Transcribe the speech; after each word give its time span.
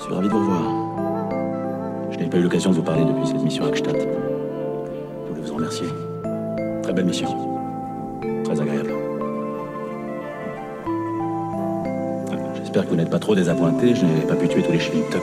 Je 0.00 0.06
suis 0.06 0.14
ravi 0.14 0.28
de 0.28 0.32
vous 0.32 0.38
revoir. 0.38 0.62
Je 2.10 2.18
n'ai 2.18 2.26
pas 2.30 2.38
eu 2.38 2.42
l'occasion 2.42 2.70
de 2.70 2.76
vous 2.76 2.82
parler 2.82 3.04
depuis 3.04 3.26
cette 3.26 3.42
mission 3.42 3.66
à 3.66 3.68
Akstadt. 3.68 3.98
Je 3.98 5.28
voulais 5.28 5.46
vous 5.46 5.54
remercier. 5.54 5.88
Très 6.82 6.94
belle 6.94 7.04
mission. 7.04 7.28
Très 8.44 8.58
agréable. 8.58 8.94
J'espère 12.56 12.84
que 12.84 12.88
vous 12.88 12.96
n'êtes 12.96 13.10
pas 13.10 13.18
trop 13.18 13.34
désappointé. 13.34 13.94
Je 13.94 14.06
n'ai 14.06 14.22
pas 14.22 14.36
pu 14.36 14.48
tuer 14.48 14.62
tous 14.62 14.72
les 14.72 14.78
Toc. 14.78 15.22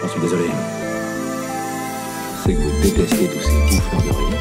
J'en 0.00 0.08
suis 0.08 0.20
désolé. 0.22 0.44
Sais 2.46 2.54
que 2.54 2.58
vous 2.58 2.82
détestez 2.82 3.28
tous 3.28 3.42
ces 3.42 3.76
bouffeurs 3.76 4.00
de 4.00 4.08
rire. 4.08 4.38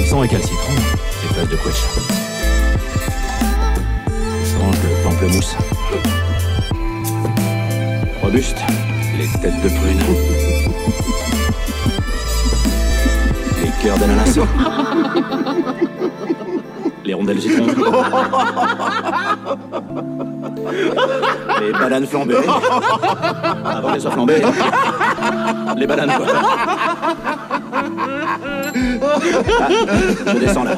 Ils 0.00 0.06
sont 0.06 0.18
récalcitrants, 0.18 0.82
ces 1.20 1.28
fesses 1.32 1.48
de 1.48 1.56
quetch. 1.56 2.14
De 5.24 5.28
pamplemousse. 5.28 5.56
Robuste, 8.22 8.58
les 9.16 9.26
têtes 9.40 9.62
de 9.62 9.68
prune. 9.70 10.00
Les 13.62 13.70
cœurs 13.82 13.96
d'ananas. 13.98 14.38
Les 17.06 17.14
rondelles 17.14 17.40
citron. 17.40 17.66
Les 21.60 21.72
bananes 21.72 22.06
flambées. 22.06 22.36
Avant 23.64 23.92
qu'elles 23.92 24.00
soient 24.02 24.10
flambées. 24.10 24.42
Les 25.76 25.86
bananes, 25.86 26.12
quoi. 26.16 26.26
Je 30.26 30.38
descends 30.38 30.64
là. 30.64 30.76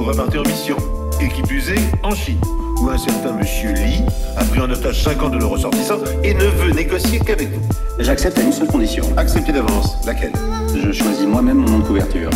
Vous 0.00 0.06
repartez 0.06 0.38
en 0.38 0.44
mission, 0.44 0.78
équipe 1.20 1.52
usée 1.52 1.78
en 2.02 2.14
Chine, 2.14 2.40
où 2.80 2.88
un 2.88 2.96
certain 2.96 3.32
monsieur 3.32 3.72
Lee 3.72 4.00
a 4.34 4.42
pris 4.44 4.58
en 4.58 4.70
otage 4.70 5.02
50 5.02 5.32
de 5.32 5.36
nos 5.36 5.50
ressortissants 5.50 5.98
et 6.24 6.32
ne 6.32 6.44
veut 6.44 6.70
négocier 6.70 7.20
qu'avec 7.20 7.52
vous. 7.52 7.60
J'accepte 7.98 8.38
à 8.38 8.40
une 8.40 8.50
seule 8.50 8.68
condition. 8.68 9.04
Acceptez 9.18 9.52
d'avance. 9.52 9.98
Laquelle? 10.06 10.32
Je 10.74 10.90
choisis 10.90 11.26
moi-même 11.26 11.58
mon 11.58 11.68
nom 11.68 11.78
de 11.80 11.84
couverture. 11.84 12.30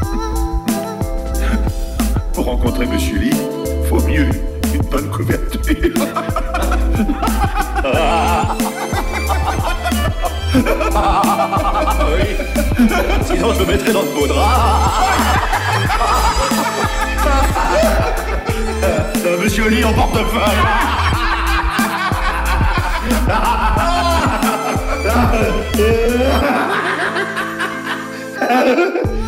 Pour 2.32 2.46
rencontrer 2.46 2.86
monsieur 2.86 3.18
Lee, 3.18 3.36
faut 3.86 4.00
mieux 4.08 4.30
une 4.72 4.82
bonne 4.90 5.10
couverture. 5.10 5.60
Sinon, 13.26 13.52
je 13.52 13.64
me 13.64 13.76
Lee 19.68 19.82
en 19.82 19.92
portefeuille. 19.94 20.40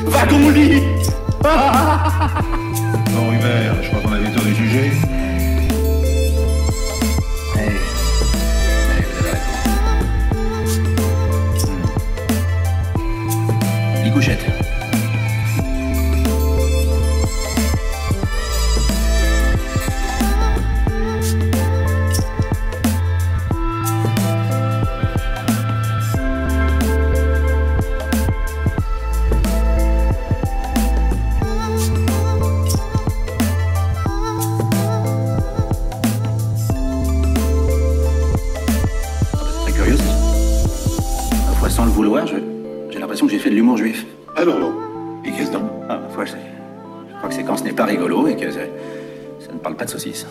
Wagon 0.07 0.51
lit 0.51 0.83
Bon, 1.43 3.33
Hubert, 3.33 3.83
je 3.83 3.89
crois 3.89 4.01
qu'on 4.03 4.13
a 4.13 4.19
vu 4.19 4.27
le 4.27 4.33
tour 4.33 4.45
du 4.45 4.55
sans 41.77 41.85
le 41.85 41.91
vouloir, 41.91 42.27
je- 42.27 42.37
j'ai 42.91 42.99
l'impression 42.99 43.27
que 43.27 43.33
j'ai 43.33 43.39
fait 43.39 43.51
de 43.51 43.55
l'humour 43.55 43.77
juif. 43.77 44.07
Ah 44.35 44.47
non. 44.47 44.73
Et 45.27 45.31
qu'est-ce 45.31 45.53
donc? 45.53 45.65
Ah, 45.91 45.97
parfois, 45.99 46.25
je, 46.25 46.31
je 47.11 47.17
crois 47.19 47.29
que 47.29 47.35
c'est 47.35 47.45
quand 47.45 47.59
ce 47.59 47.65
n'est 47.65 47.75
pas 47.75 47.85
rigolo 47.85 48.27
et 48.29 48.35
que 48.35 48.51
ça, 48.51 48.61
ça 49.41 49.53
ne 49.53 49.59
parle 49.59 49.77
pas 49.77 49.85
de 49.85 49.91
saucisses. 49.91 50.27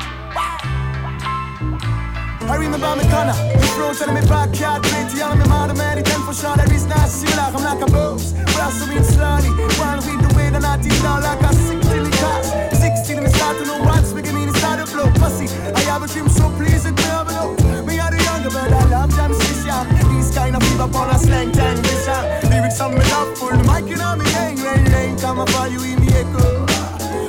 I 2.72 2.76
remember 2.76 3.04
me 3.04 3.12
corner, 3.12 3.36
me 3.52 3.68
frozen 3.76 4.08
in 4.08 4.16
my 4.16 4.24
backyard, 4.32 4.84
plenty 4.84 5.22
on 5.22 5.38
me 5.38 5.44
mother 5.44 5.76
man, 5.76 5.98
it 5.98 6.08
for 6.08 6.32
sure 6.32 6.56
that 6.56 6.72
it's 6.72 6.88
not 6.88 7.04
similar, 7.12 7.52
I'm 7.52 7.60
like 7.68 7.84
a 7.84 7.92
boss, 7.92 8.32
blossoming 8.56 9.04
slowly, 9.04 9.52
one 9.76 10.00
with 10.08 10.24
the 10.24 10.32
way 10.40 10.48
that 10.56 10.64
I 10.64 10.80
teach 10.80 10.96
down 11.04 11.20
like 11.20 11.44
a 11.44 11.52
16 11.52 11.84
class, 11.84 12.48
16 12.80 13.20
me 13.20 13.28
start 13.28 13.60
to 13.60 13.66
know 13.68 13.84
what's 13.84 14.16
beginning 14.16 14.48
to 14.48 14.56
start 14.56 14.80
to 14.80 14.88
blow, 14.88 15.12
pussy, 15.20 15.52
I 15.52 15.84
have 15.92 16.00
a 16.00 16.08
dream 16.08 16.32
so 16.32 16.48
pleased 16.56 16.88
with 16.88 16.96
me, 16.96 17.12
I 17.12 17.28
know, 17.28 17.60
me 17.84 18.00
are 18.00 18.08
the 18.08 18.24
younger 18.24 18.56
brother, 18.56 18.80
I 18.80 18.88
love 18.88 19.12
jam 19.20 19.36
session, 19.36 19.84
these 20.08 20.32
kind 20.32 20.56
of 20.56 20.64
fever 20.64 20.88
upon 20.88 21.12
a 21.12 21.20
slang 21.20 21.52
time, 21.52 21.76
vision, 21.84 22.24
lyrics 22.48 22.80
on 22.80 22.96
me 22.96 23.04
love 23.12 23.36
full, 23.36 23.52
the 23.52 23.68
mic 23.68 23.92
in 23.92 24.00
on 24.00 24.16
me, 24.16 24.24
rain, 24.32 24.88
rain, 24.96 25.20
come 25.20 25.44
up 25.44 25.52
you 25.68 25.84
in 25.92 26.00
the 26.00 26.08
echo, 26.16 26.64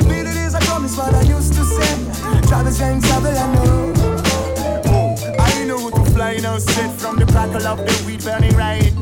me 0.06 0.22
the 0.22 0.30
days 0.38 0.54
I 0.54 0.62
promise 0.70 0.94
what 0.94 1.10
I 1.10 1.26
used 1.26 1.50
to 1.58 1.66
say, 1.66 1.98
and 2.30 2.46
travel, 3.02 3.34
I 3.34 3.42
I 3.42 3.54
know 3.58 3.81
to 6.52 6.66
now, 6.66 6.72
straight 6.72 6.92
from 7.00 7.16
the 7.16 7.26
crackle 7.26 7.66
of 7.66 7.78
the 7.78 8.04
weed 8.06 8.22
burning 8.24 8.54
right. 8.56 8.92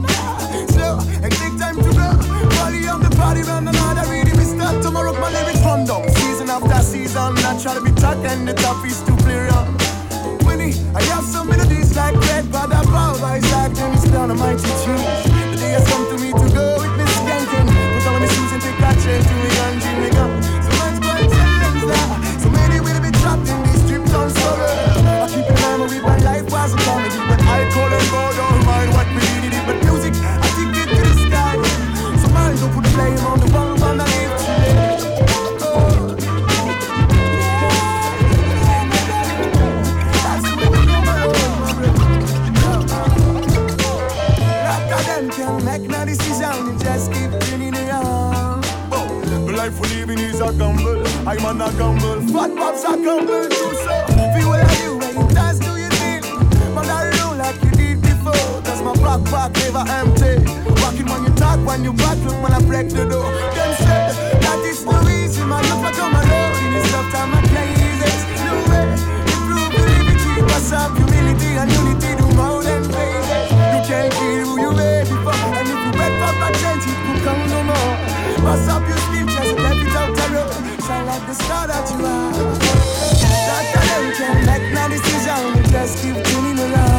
Slow 0.71 0.99
and 1.23 1.33
take 1.33 1.59
time 1.59 1.77
to 1.77 1.91
grow. 1.95 2.15
Body 2.59 2.87
on 2.87 3.01
the 3.03 3.11
body, 3.17 3.43
run 3.43 3.67
another 3.67 4.09
reading. 4.11 4.37
Me 4.37 4.45
start 4.45 4.83
to 4.83 4.91
rock 4.91 5.19
my 5.21 5.31
lyrics 5.31 5.63
from 5.63 5.85
down. 5.85 6.09
Season 6.11 6.51
after 6.51 6.83
season, 6.83 7.35
not 7.43 7.61
try 7.61 7.75
to 7.75 7.81
be 7.81 7.93
tucked 7.93 8.25
and 8.27 8.47
the 8.47 8.55
top 8.55 8.85
is 8.87 9.01
to 9.03 9.13
play 9.25 9.39
around. 9.39 9.75
Winnie, 10.45 10.75
I 10.95 11.03
have 11.15 11.25
some 11.25 11.49
melodies 11.49 11.97
like 11.97 12.17
red, 12.29 12.51
but 12.53 12.73
I 12.73 12.85
power 12.85 13.19
by 13.19 13.37
Isaac, 13.37 13.79
and 13.79 13.95
it's 13.95 14.05
down 14.11 14.31
a 14.31 14.35
mighty 14.35 14.71
tune. 14.85 15.03
The 15.51 15.57
day 15.59 15.73
has 15.73 15.87
come 15.89 16.07
to 16.11 16.17
me 16.23 16.33
to 16.33 16.55
go 16.55 16.90
is 50.21 50.41
a 50.41 50.53
gamble. 50.53 51.07
I'm 51.27 51.45
on 51.45 51.61
a 51.61 51.71
gamble. 51.79 52.21
Fat 52.33 52.55
pops 52.57 52.85
a 52.85 52.97
gamble 52.97 53.49
too, 53.49 53.73
so 53.85 53.95
feel 54.35 54.49
what 54.49 54.61
I 54.61 54.75
do 54.83 54.99
when 54.99 55.15
you 55.17 55.35
dance, 55.35 55.59
do 55.59 55.77
you 55.77 55.91
feel? 56.01 56.23
But 56.75 56.89
I 56.89 57.11
roll 57.19 57.37
like 57.37 57.61
you 57.65 57.71
did 57.71 58.03
before. 58.03 58.35
Cause 58.63 58.83
my 58.83 58.95
backpack 59.05 59.57
never 59.61 59.85
empty. 59.89 60.45
Walking 60.83 61.07
when 61.07 61.25
you 61.25 61.33
talk, 61.35 61.59
when 61.67 61.85
you 61.85 61.93
back, 61.93 62.19
look 62.25 62.43
when 62.43 62.53
I 62.53 62.61
break 62.63 62.89
the 62.91 63.05
door. 63.09 63.31
Them 63.57 63.73
said 63.85 64.13
that 64.43 64.59
is 64.65 64.85
no 64.85 65.01
easy, 65.09 65.45
man. 65.45 65.63
Look 65.69 65.81
what 65.83 65.99
I'm 65.99 66.15
alone. 66.15 66.53
In 66.65 66.73
this 66.75 66.91
tough 66.91 67.11
time, 67.13 67.35
I 67.35 67.41
can't 67.49 67.71
ease 67.81 68.03
it. 68.05 68.21
No 68.45 68.55
way. 68.69 68.87
Improve 69.33 69.73
the 69.73 69.83
liberty, 69.89 70.43
what's 70.43 70.73
up, 70.73 70.97
humility 70.97 71.51
and 71.57 71.71
unity, 71.73 72.20
like 81.11 81.27
the 81.27 81.35
star 81.35 81.67
that 81.67 81.91
you 81.91 82.07
are. 82.07 82.33
That 83.49 83.67
them 83.75 84.05
can 84.19 84.47
make 84.47 84.67
no 84.73 84.89
decision, 84.89 85.73
just 85.73 86.03
keep 86.03 86.17
tuning 86.25 86.59
around. 86.59 86.90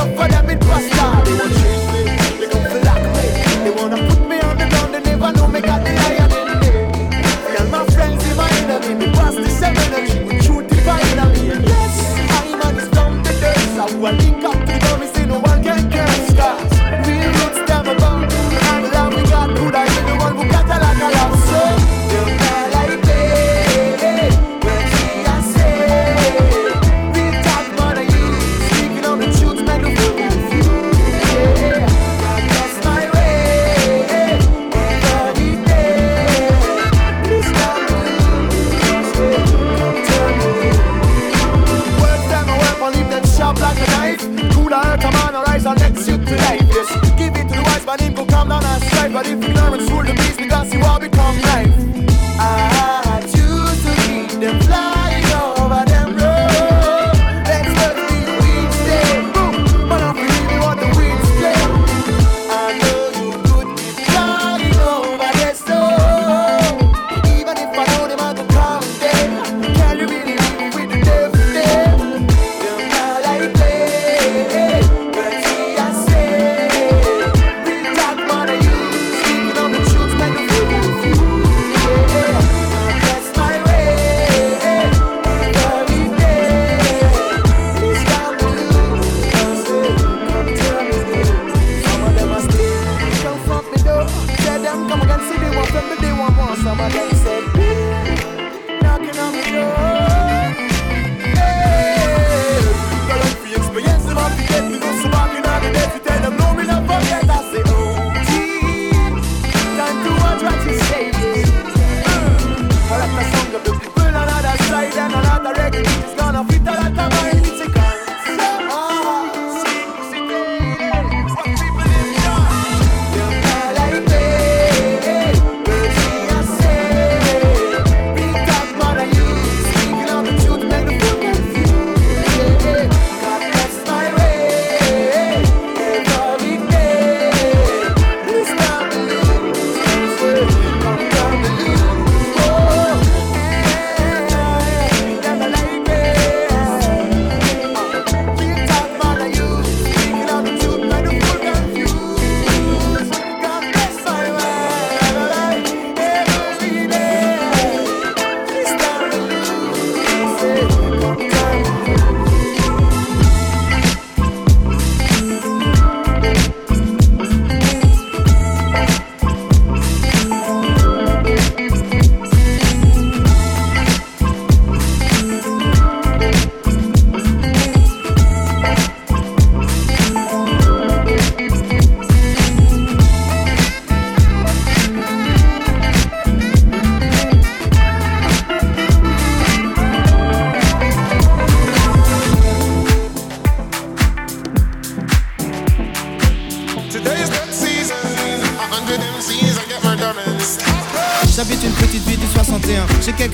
no 0.00 0.16
fun. 0.16 0.29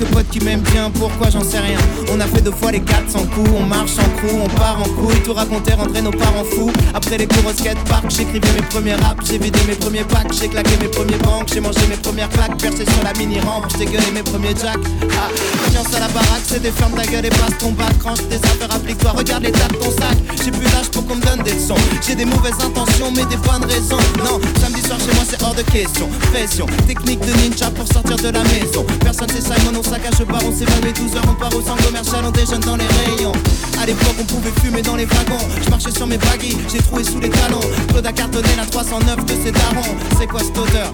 Potes 0.07 0.29
qui 0.31 0.41
m'aiment 0.41 0.61
bien, 0.73 0.91
pourquoi 0.91 1.31
j'en 1.31 1.43
sais 1.43 1.59
rien? 1.59 1.79
On 2.13 2.21
a 2.21 2.27
fait 2.27 2.41
deux 2.41 2.53
fois 2.53 2.73
les 2.73 2.81
400 2.81 3.27
coups, 3.35 3.51
on 3.57 3.65
marche 3.65 3.99
en 3.99 4.09
crew, 4.17 4.35
on 4.43 4.49
part 4.49 4.79
en 4.81 4.89
couille 4.89 5.21
Tout 5.25 5.33
raconter, 5.33 5.75
rentrer 5.75 6.03
nos 6.03 6.11
parents 6.11 6.45
fous. 6.45 6.71
Après 6.95 7.19
les 7.19 7.27
cours 7.27 7.47
au 7.47 7.53
skatepark, 7.53 8.11
j'écrivais 8.11 8.53
mes 8.55 8.67
premiers 8.67 8.95
raps 8.95 9.27
J'ai 9.27 9.39
vidé 9.39 9.59
mes 9.67 9.75
premiers 9.75 10.05
packs, 10.05 10.33
j'ai 10.33 10.49
claqué 10.49 10.77
mes 10.81 10.89
premiers 10.89 11.19
banques 11.19 11.49
J'ai 11.53 11.61
mangé 11.61 11.81
mes 11.89 11.97
premières 11.97 12.29
claques, 12.31 12.57
percé 12.59 12.85
sur 12.85 13.03
la 13.05 13.13
mini-rampe 13.15 13.67
J'ai 13.79 13.87
gueulé 13.87 14.11
mes 14.15 14.23
premiers 14.23 14.55
jacks. 14.61 14.87
Ah, 15.19 15.29
ambiance 15.69 15.95
à 15.95 16.01
la 16.01 16.09
baraque, 16.09 16.47
c'était 16.47 16.71
ferme 16.71 16.93
ta 16.93 17.05
gueule 17.05 17.27
et 17.27 17.31
passe 17.31 17.59
ton 17.59 17.73
bac 17.73 17.95
Range 18.03 18.19
tes 18.29 18.37
affaires, 18.37 18.75
applique-toi, 18.75 19.13
regarde 19.13 19.43
l'état 19.43 19.69
de 19.69 19.75
ton 19.75 19.91
sac 19.91 20.17
J'ai 20.45 20.51
plus 20.51 20.65
l'âge 20.73 20.91
pour 20.93 21.07
qu'on 21.07 21.17
me 21.17 21.23
donne 21.23 21.43
des 21.43 21.53
leçons 21.53 21.77
J'ai 22.07 22.15
des 22.15 22.25
mauvaises 22.25 22.61
intentions 22.65 23.13
mais 23.15 23.25
des 23.25 23.37
bonnes 23.37 23.65
raisons. 23.65 23.99
Non, 24.19 24.41
samedi 24.61 24.83
soir 24.83 24.99
chez 24.99 25.15
moi 25.15 25.25
c'est 25.29 25.43
hors 25.43 25.55
de 25.55 25.63
question. 25.63 26.09
Pression, 26.33 26.67
technique 26.87 27.21
de 27.21 27.33
ninja 27.43 27.71
pour 27.71 27.87
sortir 27.87 28.17
de 28.17 28.29
la 28.29 28.43
maison. 28.45 28.85
Personne 29.01 29.29
c'est 29.33 29.43
Simon, 29.43 29.79
on 29.79 29.83
bar, 30.25 30.41
on 30.45 30.53
s'évanouit 30.53 30.93
12 30.93 31.17
heures, 31.17 31.23
on 31.29 31.35
part 31.35 31.55
au 31.55 31.61
centre 31.61 31.85
commercial, 31.85 32.25
on 32.25 32.31
déjeune 32.31 32.61
dans 32.61 32.77
les 32.77 32.87
rayons. 32.87 33.33
À 33.81 33.87
l'époque 33.87 34.17
on 34.21 34.25
pouvait 34.25 34.53
fumer 34.61 34.83
dans 34.83 34.97
les 34.97 35.07
wagons. 35.07 35.39
Je 35.63 35.71
marchais 35.71 35.91
sur 35.91 36.07
mes 36.07 36.19
baggy, 36.19 36.57
j'ai 36.69 36.79
trouvé 36.79 37.05
sous 37.05 37.21
les 37.21 37.31
talons. 37.31 37.61
Claude 37.89 38.07
a 38.07 38.13
cartonné 38.13 38.49
la 38.57 38.67
309 38.67 39.25
de 39.25 39.33
ses 39.45 39.53
darons. 39.53 39.97
C'est 40.19 40.27
quoi 40.27 40.41
cette 40.41 40.59
odeur? 40.59 40.93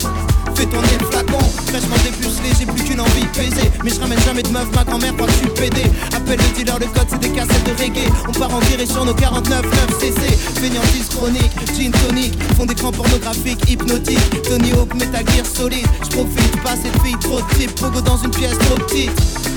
Fais 0.55 0.67
tourner 0.67 0.97
le 1.01 1.07
flacon, 1.07 1.41
fraîchement 1.67 1.97
dépucelé, 2.05 2.51
j'ai 2.59 2.67
plus 2.67 2.83
qu'une 2.85 3.01
envie 3.01 3.23
de 3.23 3.37
baiser. 3.37 3.71
Mais 3.85 3.91
je 3.91 4.01
ramène 4.01 4.21
jamais 4.21 4.43
de 4.43 4.49
meuf, 4.51 4.67
ma 4.75 4.85
grand-mère 4.85 5.15
croit 5.17 5.27
que 5.27 5.33
je 5.33 5.39
suis 5.39 5.49
pédé. 5.49 5.83
Appelle 6.15 6.39
le 6.39 6.57
dealer, 6.57 6.79
le 6.79 6.87
code 6.87 7.07
c'est 7.09 7.21
des 7.21 7.31
cassettes 7.31 7.65
de 7.65 7.83
reggae. 7.83 8.09
On 8.29 8.33
part 8.33 8.55
en 8.55 8.61
virée 8.61 8.87
sur 8.87 9.05
nos 9.05 9.15
49 9.15 9.63
9 9.63 10.01
cc 10.01 10.21
Fainéantise 10.61 11.09
chronique, 11.09 11.53
gin 11.77 11.91
tonic 11.91 12.35
Font 12.57 12.67
d'écran 12.67 12.93
pornographique, 12.93 13.59
hypnotique 13.69 14.43
Tony 14.43 14.73
Hawk, 14.73 14.95
Metal 14.95 15.25
Gear 15.35 15.47
solide 15.47 15.87
Je 16.05 16.17
profite 16.17 16.63
pas 16.63 16.77
cette 16.77 17.01
fille 17.03 17.19
trop 17.21 17.41
type 17.57 17.75
Pogo 17.81 18.01
dans 18.01 18.17
une 18.19 18.31
pièce 18.31 18.59
trop 18.59 18.77
petite. 18.77 19.11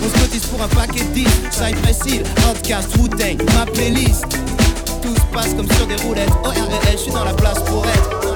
On 0.04 0.10
se 0.10 0.24
cotise 0.24 0.46
pour 0.46 0.62
un 0.62 0.68
paquet 0.68 1.04
de 1.04 1.14
10 1.14 1.28
Cypress 1.52 2.00
Hill, 2.06 2.24
Outcast, 2.50 2.96
Wu-Tang, 2.98 3.38
ma 3.56 3.66
playlist. 3.66 4.26
Tout 5.02 5.16
se 5.16 5.34
passe 5.34 5.54
comme 5.54 5.70
sur 5.72 5.88
des 5.88 5.96
roulettes. 5.96 6.30
ORL, 6.44 6.56
je 6.92 6.98
suis 6.98 7.12
dans 7.12 7.26
la 7.26 7.34
place 7.34 7.60
pour 7.66 7.86
être 7.86 8.35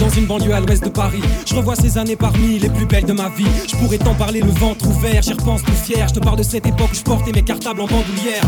Dans 0.00 0.08
une 0.08 0.26
banlieue 0.26 0.54
à 0.54 0.60
l'ouest 0.60 0.82
de 0.82 0.88
Paris. 0.88 1.20
Je 1.46 1.54
revois 1.54 1.76
ces 1.76 1.98
années 1.98 2.16
parmi 2.16 2.58
les 2.58 2.68
plus 2.70 2.86
belles 2.86 3.04
de 3.04 3.12
ma 3.12 3.28
vie. 3.28 3.46
Je 3.68 3.76
pourrais 3.76 3.98
t'en 3.98 4.14
parler 4.14 4.40
le 4.40 4.50
ventre 4.50 4.86
ouvert, 4.88 5.22
j'y 5.22 5.32
repense 5.32 5.62
tout 5.62 5.72
fier. 5.72 6.08
Je 6.08 6.14
te 6.14 6.20
parle 6.20 6.38
de 6.38 6.42
cette 6.42 6.66
époque 6.66 6.90
où 6.92 6.94
je 6.94 7.02
portais 7.02 7.32
mes 7.32 7.42
cartables 7.42 7.80
en 7.80 7.86
bandoulière. 7.86 8.42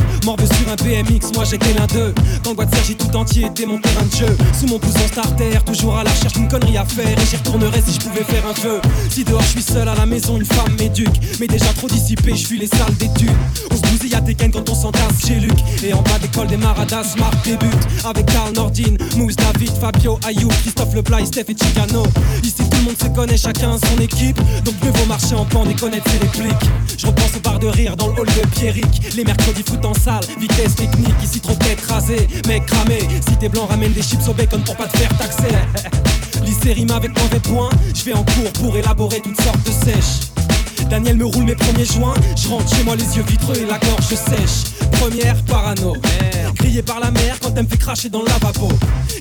Un 0.69 0.77
BMX, 0.77 1.33
moi 1.35 1.45
j'étais 1.45 1.73
l'un 1.75 1.87
d'eux. 1.87 2.15
Quand 2.45 2.55
le 2.59 2.95
tout 2.95 3.17
entier 3.17 3.47
était 3.47 3.67
mon 3.67 3.79
terrain 3.79 4.05
de 4.05 4.15
jeu. 4.15 4.37
Sous 4.59 4.67
mon 4.67 4.79
pouce 4.79 4.95
starter, 5.09 5.59
toujours 5.65 5.97
à 5.97 6.05
la 6.05 6.11
recherche 6.11 6.35
d'une 6.35 6.49
connerie 6.49 6.77
à 6.77 6.85
faire. 6.85 7.19
Et 7.19 7.27
j'y 7.29 7.37
retournerais 7.37 7.83
si 7.87 7.95
je 7.95 8.01
pouvais 8.01 8.25
faire 8.25 8.47
un 8.47 8.55
feu. 8.55 8.81
Si 9.11 9.25
dehors 9.25 9.43
je 9.43 9.49
suis 9.49 9.63
seul 9.63 9.89
à 9.89 9.95
la 9.95 10.07
maison, 10.07 10.37
une 10.37 10.45
femme 10.45 10.75
m'éduque. 10.79 11.15
Mais 11.41 11.47
déjà 11.47 11.73
trop 11.75 11.89
dissipé, 11.89 12.35
je 12.35 12.47
fuis 12.47 12.59
les 12.59 12.67
salles 12.67 12.95
d'études. 12.99 13.31
On 13.71 13.77
se 13.77 13.83
bousille 13.83 14.15
à 14.15 14.21
Tekken 14.21 14.51
quand 14.51 14.69
on 14.69 14.75
s'entasse 14.75 15.27
chez 15.27 15.37
Luc. 15.37 15.57
Et 15.85 15.93
en 15.93 16.03
bas 16.03 16.19
d'école 16.21 16.47
des 16.49 16.57
Maradas, 16.57 17.15
Marc 17.19 17.45
débute. 17.45 17.87
Avec 18.05 18.27
Karl 18.27 18.53
Nordin, 18.55 18.97
Mousse, 19.17 19.37
David, 19.37 19.73
Fabio, 19.81 20.19
Ayou, 20.27 20.49
Christophe 20.63 20.95
Leblanc, 20.95 21.25
Steph 21.27 21.45
et 21.49 21.57
Chicano. 21.57 22.05
Tout 22.77 22.83
le 22.83 22.87
monde 22.87 22.99
se 22.99 23.09
connaît, 23.09 23.37
chacun 23.37 23.77
son 23.79 24.01
équipe. 24.03 24.39
Donc 24.65 24.75
mieux 24.83 24.91
vaut 24.91 25.07
marcher 25.07 25.35
en 25.35 25.45
bande 25.45 25.71
et 25.71 25.75
connaître 25.75 26.11
ses 26.11 26.19
répliques. 26.19 26.71
Je 26.99 27.07
repense 27.07 27.37
au 27.37 27.41
bar 27.41 27.59
de 27.59 27.67
rire 27.67 27.97
dans 27.97 28.09
le 28.09 28.21
hall 28.21 28.27
de 28.27 28.47
Pierrick. 28.49 29.15
Les 29.17 29.25
mercredis 29.25 29.63
foot 29.63 29.85
en 29.85 29.95
salle, 29.95 30.25
vitesse 30.39 30.77
technique. 30.77 31.15
Ici 31.23 31.41
trop 31.41 31.55
tête 31.55 31.81
rasée, 31.89 32.29
mec 32.47 32.67
cramé. 32.67 32.99
Si 33.27 33.37
t'es 33.37 33.49
blanc, 33.49 33.67
ramène 33.67 33.93
des 33.93 34.03
chips 34.03 34.29
au 34.29 34.35
bacon 34.35 34.63
pour 34.63 34.77
pas 34.77 34.87
te 34.87 34.97
faire 34.99 35.17
taxer. 35.17 35.55
Lycée 36.45 36.87
avec 36.95 37.11
mauvais 37.23 37.41
points. 37.41 37.71
Je 37.95 38.05
vais 38.05 38.13
en 38.13 38.25
cours 38.25 38.53
pour 38.61 38.77
élaborer 38.77 39.21
toutes 39.21 39.41
sortes 39.41 39.65
de 39.65 39.73
sèches. 39.73 40.31
Daniel 40.91 41.17
me 41.17 41.25
roule 41.25 41.45
mes 41.45 41.57
premiers 41.57 41.85
joints. 41.85 42.15
Je 42.37 42.49
rentre 42.49 42.75
chez 42.75 42.85
moi 42.85 42.95
les 42.97 43.17
yeux 43.17 43.25
vitreux 43.27 43.57
et 43.57 43.67
la 43.67 43.79
gorge 43.79 44.07
sèche. 44.07 44.76
Première, 44.99 45.43
parano. 45.45 45.97
Grillé 46.55 46.83
par 46.83 47.01
la 47.01 47.11
mer 47.11 47.39
quand 47.41 47.53
elle 47.57 47.65
me 47.65 47.69
fait 47.69 47.77
cracher 47.77 48.09
dans 48.09 48.21
le 48.21 48.27
lavabo. 48.27 48.69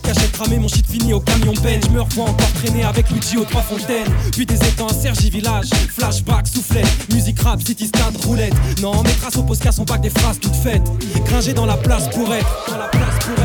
Cachette 0.04 0.32
cramé, 0.32 0.58
mon 0.58 0.68
shit 0.68 0.86
fini 0.90 1.14
au 1.14 1.20
camion 1.20 1.54
ben. 1.64 1.80
Je 1.84 1.90
me 1.90 2.02
revois 2.02 2.26
encore 2.26 2.52
traîner 2.54 2.84
avec 2.84 3.10
Luigi 3.10 3.38
aux 3.38 3.46
trois 3.46 3.62
fontaines. 3.62 4.12
Puis 4.32 4.46
des 4.46 4.56
étangs 4.56 4.88
à 4.88 4.94
Sergi 4.94 5.30
Village. 5.30 5.70
Flashback, 5.96 6.48
soufflet, 6.48 6.84
musique 7.12 7.40
rap, 7.42 7.62
city 7.62 7.88
stade, 7.88 8.16
roulette. 8.26 8.54
Non, 8.82 9.04
mes 9.04 9.14
traces 9.14 9.38
au 9.38 9.44
posca 9.44 9.72
sont 9.72 9.86
pas 9.86 9.98
des 9.98 10.10
phrases 10.10 10.40
toutes 10.40 10.56
faites. 10.56 10.84
Gringé 11.26 11.54
dans 11.54 11.66
la 11.66 11.78
place 11.78 12.10
pour 12.10 12.34
être. 12.34 12.48
La 12.78 12.88
place 12.88 13.16
pour 13.26 13.36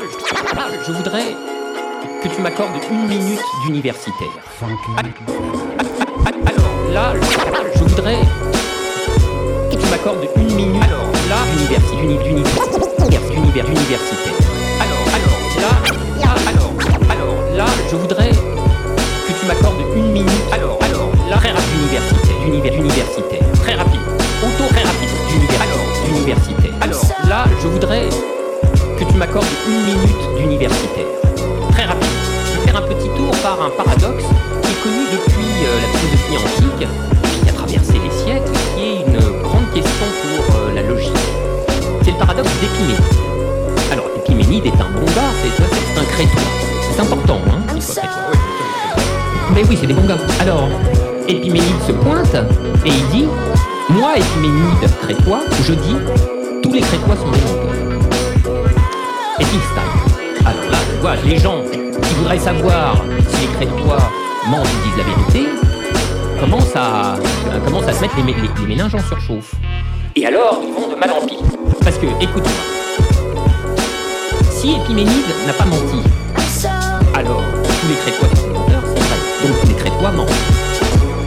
là, 0.00 0.68
je, 0.86 0.92
voudrais 0.92 1.34
que 2.22 2.28
tu 2.28 2.40
m'accordes 2.40 2.72
une 2.90 3.08
minute 3.08 3.40
d'universitaire. 3.64 4.28
Alors, 6.46 6.92
là, 6.92 7.14
je, 7.74 7.84
voudrais 7.84 8.20
que 9.70 9.76
tu 9.76 9.86
m'accordes 9.88 10.26
une 10.36 10.54
minute. 10.54 10.82
Alors, 10.82 11.10
là, 11.28 11.36
universi, 11.52 11.94
uni, 12.02 12.14
uni, 12.28 12.42
univers, 12.98 13.32
univers, 13.36 13.66
universitaire. 13.66 14.51
M'accordes 29.22 29.46
une 29.68 29.84
minute 29.84 30.36
d'universitaire. 30.36 31.06
Très 31.70 31.84
rapide. 31.84 32.08
Je 32.44 32.58
vais 32.58 32.66
faire 32.66 32.76
un 32.76 32.86
petit 32.88 33.08
tour 33.16 33.30
par 33.40 33.62
un 33.62 33.70
paradoxe 33.70 34.24
qui 34.62 34.72
est 34.72 34.82
connu 34.82 35.04
depuis 35.12 35.52
euh, 35.62 35.78
la 35.80 35.88
philosophie 35.96 36.36
antique, 36.42 36.88
qui 37.44 37.48
a 37.48 37.52
traversé 37.52 37.92
les 38.02 38.10
siècles, 38.10 38.50
qui 38.74 38.82
est 38.82 39.06
une 39.06 39.20
grande 39.42 39.70
question 39.72 40.06
pour 40.22 40.56
euh, 40.56 40.74
la 40.74 40.82
logique. 40.82 41.12
C'est 42.02 42.10
le 42.10 42.18
paradoxe 42.18 42.50
d'Épiménide. 42.60 42.98
Alors, 43.92 44.06
Épiménide 44.16 44.66
est 44.66 44.80
un 44.80 44.90
bon 44.90 45.06
gars, 45.14 45.30
c'est 45.40 46.00
un 46.00 46.04
crétois. 46.04 46.42
C'est 46.90 47.00
important, 47.00 47.38
hein 47.46 47.60
Mais 49.54 49.62
oui, 49.68 49.78
c'est 49.80 49.86
des 49.86 49.94
bons 49.94 50.08
gars. 50.08 50.18
Alors, 50.40 50.68
Épiménide 51.28 51.80
se 51.86 51.92
pointe 51.92 52.34
et 52.84 52.88
il 52.88 53.08
dit 53.10 53.28
Moi, 53.88 54.14
Épiménide 54.16 54.90
crétois, 55.00 55.42
je 55.64 55.74
dis 55.74 55.96
tous 56.60 56.72
les 56.72 56.80
crétois 56.80 57.14
sont 57.14 57.30
des 57.30 57.38
menteurs. 57.38 57.81
Style. 59.40 60.46
Alors 60.46 60.70
là, 60.70 60.78
tu 60.90 61.00
vois, 61.00 61.16
les 61.24 61.38
gens 61.38 61.62
qui 61.72 62.14
voudraient 62.14 62.38
savoir 62.38 63.02
si 63.28 63.46
les 63.46 63.52
crétois 63.54 63.98
mentent 64.48 64.66
ou 64.66 64.84
disent 64.84 64.98
la 64.98 65.04
vérité 65.04 65.48
commencent 66.40 66.76
à, 66.76 67.14
euh, 67.14 67.60
commencent 67.64 67.88
à 67.88 67.92
se 67.92 68.00
mettre 68.02 68.16
les, 68.16 68.34
les, 68.34 68.66
méninges 68.66 68.94
en 68.94 69.00
surchauffe. 69.00 69.52
Et 70.16 70.26
alors, 70.26 70.60
ils 70.62 70.72
vont 70.72 70.88
de 70.88 70.96
mal 70.96 71.10
en 71.10 71.26
pis. 71.26 71.38
Parce 71.82 71.96
que, 71.96 72.06
écoute-moi, 72.20 72.52
si 74.50 74.74
Épiménide 74.74 75.26
n'a 75.46 75.52
pas 75.52 75.64
menti, 75.64 76.02
alors 77.14 77.42
tous 77.80 77.88
les 77.88 77.96
crétois 77.96 78.28
sont 78.36 78.48
menteurs, 78.48 78.82
c'est. 78.94 79.48
Donc 79.48 79.56
les 79.66 79.74
crétois 79.74 80.12
mentent. 80.12 80.28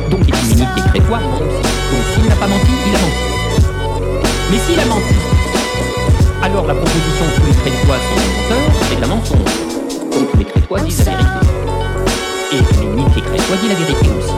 Donc 0.09 0.21
Épiménide 0.21 0.69
et 0.77 0.89
crétois 0.89 1.17
aussi. 1.17 1.61
Donc 1.91 2.03
s'il 2.13 2.29
n'a 2.29 2.35
pas 2.35 2.47
menti, 2.47 2.71
il 2.87 2.95
a 2.95 2.99
menti. 2.99 3.35
Mais 4.51 4.57
s'il 4.59 4.79
a 4.79 4.85
menti, 4.85 5.34
alors 6.45 6.67
la 6.67 6.75
proposition 6.75 7.25
que 7.25 7.41
tous 7.41 7.47
les 7.47 7.71
crétois 7.71 7.95
sont 7.97 8.21
menteurs, 8.21 8.71
c'est 8.87 8.95
de 8.95 9.01
la 9.01 9.07
mensonge. 9.07 9.39
Donc 10.13 10.31
tous 10.31 10.37
les 10.37 10.45
crétois 10.45 10.79
disent 10.81 10.99
la 10.99 11.11
vérité. 11.11 11.47
Et 12.51 12.57
Épiménide 12.57 13.17
et 13.17 13.21
crétois 13.21 13.55
dit 13.61 13.67
la 13.67 13.75
vérité 13.75 14.09
aussi. 14.19 14.35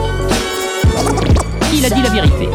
Il 1.74 1.84
a 1.84 1.90
dit 1.90 2.02
la 2.02 2.08
vérité. 2.08 2.48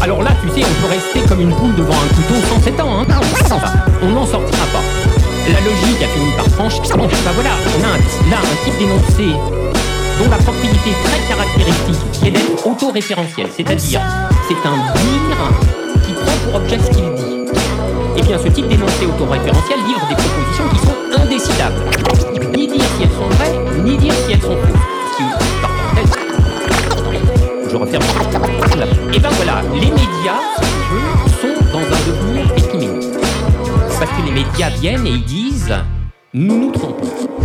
Alors 0.00 0.22
là, 0.22 0.30
tu 0.40 0.48
sais, 0.48 0.64
on 0.64 0.86
peut 0.86 0.94
rester 0.94 1.28
comme 1.28 1.40
une 1.40 1.54
poule 1.56 1.74
devant 1.74 1.94
un 1.94 2.08
couteau 2.14 2.38
sans 2.48 2.62
s'étendre, 2.62 3.00
hein. 3.00 3.20
On 4.02 4.10
n'en 4.10 4.24
sortira 4.24 4.66
pas. 4.66 4.82
La 5.52 5.60
logique 5.60 6.02
a 6.02 6.06
fini 6.06 6.30
par 6.36 6.48
trancher. 6.52 6.82
Bon, 6.96 7.06
bah 7.06 7.32
voilà, 7.34 7.50
on 7.76 7.82
a 7.82 7.94
un 7.94 8.56
type 8.64 8.78
d'énoncé 8.78 9.34
dont 10.22 10.30
la 10.30 10.36
propriété 10.36 10.92
très 11.02 11.20
caractéristique 11.28 12.24
est 12.24 12.30
d'être 12.30 12.66
autoréférentiel, 12.66 13.48
c'est-à-dire 13.54 14.00
c'est 14.46 14.68
un 14.68 14.76
dire 14.94 15.50
qui 16.06 16.12
prend 16.12 16.36
pour 16.44 16.54
objet 16.60 16.78
ce 16.78 16.90
qu'il 16.96 17.14
dit. 17.14 17.25
Eh 18.18 18.22
bien, 18.22 18.38
ce 18.38 18.48
type 18.48 18.66
d'énoncé 18.66 19.04
autoréférentiel 19.06 19.78
livre 19.86 20.06
des 20.08 20.14
propositions 20.14 20.68
qui 20.70 20.78
sont 20.86 21.22
indécidables. 21.22 21.76
Ni 22.56 22.66
dire 22.66 22.84
si 22.96 23.02
elles 23.02 23.10
sont 23.10 23.28
vraies, 23.36 23.82
ni 23.84 23.96
dire 23.98 24.14
si 24.14 24.32
elles 24.32 24.40
sont 24.40 24.56
fausses. 24.56 25.16
Qui, 25.16 25.22
par 25.60 25.70
je 27.68 27.76
referme. 27.76 28.02
Et 29.12 29.18
ben 29.18 29.28
voilà, 29.32 29.62
les 29.74 29.90
médias, 29.90 30.40
si 30.56 30.68
veux, 30.92 31.54
sont 31.54 31.72
dans 31.72 31.80
un 31.80 32.00
devenir 32.06 32.46
épiménique. 32.56 33.08
Parce 33.98 34.10
que 34.10 34.22
les 34.24 34.32
médias 34.32 34.70
viennent 34.70 35.06
et 35.06 35.10
ils 35.10 35.24
disent 35.24 35.74
Nous 36.32 36.56
nous 36.58 36.70
trompons. 36.70 37.35